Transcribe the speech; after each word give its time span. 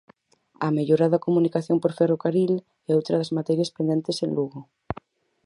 A 0.67 0.69
mellora 0.77 1.07
da 1.13 1.23
comunicación 1.27 1.77
por 1.79 1.91
ferrocarril 1.99 2.53
é 2.89 2.91
outra 2.93 3.15
das 3.19 3.33
materias 3.37 3.73
pendentes 3.75 4.17
en 4.25 4.29
Lugo. 4.37 4.59